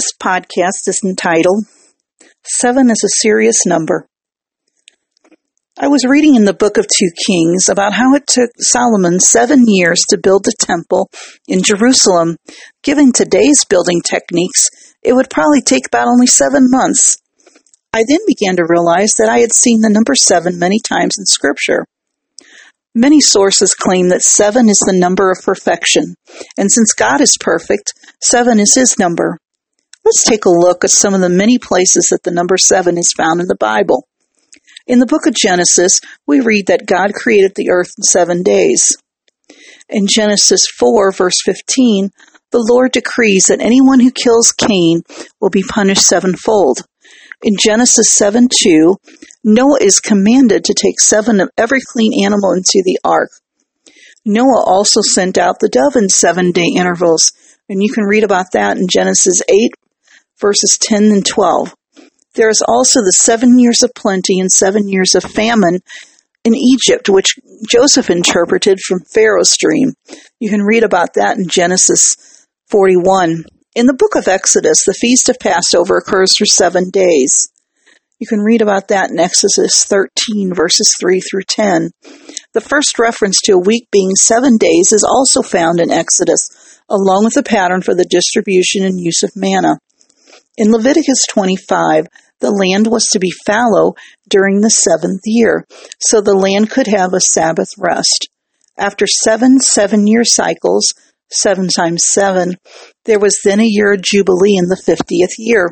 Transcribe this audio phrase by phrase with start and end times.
[0.00, 1.66] This podcast is entitled
[2.42, 4.06] Seven is a Serious Number.
[5.78, 9.64] I was reading in the book of 2 Kings about how it took Solomon seven
[9.66, 11.10] years to build the temple
[11.46, 12.38] in Jerusalem.
[12.82, 14.68] Given today's building techniques,
[15.02, 17.18] it would probably take about only seven months.
[17.92, 21.26] I then began to realize that I had seen the number seven many times in
[21.26, 21.84] scripture.
[22.94, 26.14] Many sources claim that seven is the number of perfection,
[26.56, 27.92] and since God is perfect,
[28.22, 29.36] seven is his number.
[30.04, 33.12] Let's take a look at some of the many places that the number seven is
[33.16, 34.08] found in the Bible.
[34.86, 38.96] In the book of Genesis, we read that God created the earth in seven days.
[39.88, 42.10] In Genesis 4, verse 15,
[42.50, 45.02] the Lord decrees that anyone who kills Cain
[45.40, 46.80] will be punished sevenfold.
[47.42, 48.96] In Genesis 7 2,
[49.44, 53.30] Noah is commanded to take seven of every clean animal into the ark.
[54.24, 57.32] Noah also sent out the dove in seven day intervals,
[57.68, 59.70] and you can read about that in Genesis 8
[60.40, 61.74] verses 10 and 12.
[62.34, 65.80] There is also the seven years of plenty and seven years of famine
[66.44, 67.34] in Egypt, which
[67.68, 69.92] Joseph interpreted from Pharaoh's dream.
[70.38, 73.44] You can read about that in Genesis 41.
[73.74, 77.48] In the book of Exodus, the feast of Passover occurs for seven days.
[78.18, 81.90] You can read about that in Exodus 13, verses 3 through 10.
[82.52, 86.48] The first reference to a week being seven days is also found in Exodus,
[86.88, 89.78] along with a pattern for the distribution and use of manna.
[90.56, 92.06] In Leviticus 25,
[92.40, 93.94] the land was to be fallow
[94.28, 95.64] during the seventh year,
[96.00, 98.28] so the land could have a Sabbath rest.
[98.76, 100.92] After seven seven year cycles,
[101.30, 102.56] seven times seven,
[103.04, 105.70] there was then a year of Jubilee in the fiftieth year.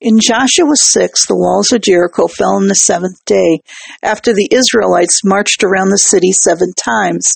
[0.00, 3.60] In Joshua 6, the walls of Jericho fell on the seventh day,
[4.02, 7.34] after the Israelites marched around the city seven times.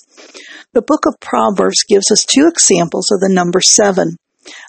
[0.71, 4.15] The book of Proverbs gives us two examples of the number seven.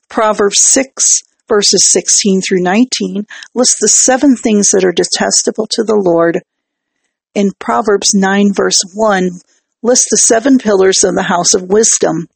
[0.08, 5.97] Proverbs 6 verses 16 through 19 lists the seven things that are detestable to the
[5.97, 6.42] Lord.
[7.34, 9.30] In Proverbs 9 verse 1
[9.83, 12.27] lists the seven pillars of the house of wisdom.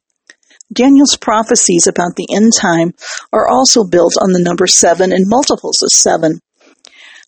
[0.73, 2.93] Daniel's prophecies about the end time
[3.33, 6.41] are also built on the number seven and multiples of seven.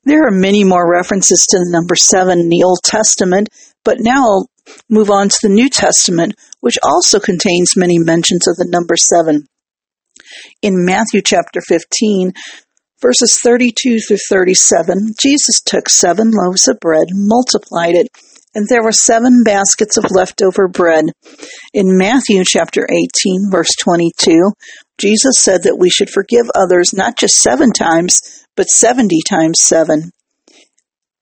[0.04, 3.48] There are many more references to the number seven in the Old Testament,
[3.82, 4.50] but now I'll
[4.90, 9.46] move on to the New Testament, which also contains many mentions of the number seven
[10.62, 12.32] in Matthew chapter 15,
[13.00, 18.08] verses 32 through 37, Jesus took seven loaves of bread, multiplied it,
[18.54, 21.06] and there were seven baskets of leftover bread.
[21.72, 24.52] In Matthew chapter 18, verse 22,
[24.98, 28.20] Jesus said that we should forgive others not just seven times,
[28.56, 30.10] but 70 times seven.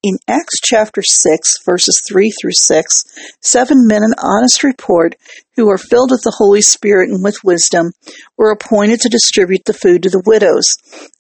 [0.01, 3.03] In Acts chapter 6, verses 3 through 6,
[3.41, 5.17] seven men in honest report,
[5.57, 7.91] who were filled with the Holy Spirit and with wisdom,
[8.37, 10.67] were appointed to distribute the food to the widows.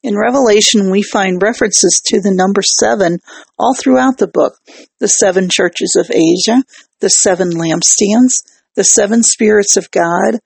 [0.04, 3.18] In Revelation, we find references to the number seven
[3.58, 4.54] all throughout the book
[5.00, 6.62] the seven churches of Asia,
[7.00, 8.44] the seven lampstands,
[8.76, 10.38] the seven spirits of God,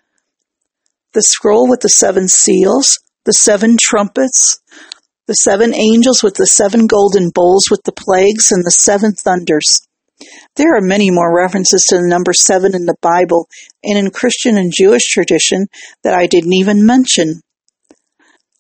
[1.13, 4.59] the scroll with the seven seals, the seven trumpets,
[5.27, 9.87] the seven angels with the seven golden bowls with the plagues and the seven thunders.
[10.57, 13.49] There are many more references to the number seven in the Bible
[13.83, 15.67] and in Christian and Jewish tradition
[16.05, 17.41] that I didn't even mention.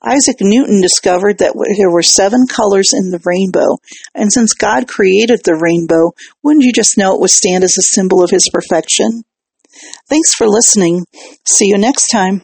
[0.04, 3.78] Isaac Newton discovered that there were seven colors in the rainbow,
[4.14, 6.12] and since God created the rainbow,
[6.42, 9.22] wouldn't you just know it would stand as a symbol of his perfection?
[10.08, 11.06] Thanks for listening.
[11.46, 12.42] See you next time.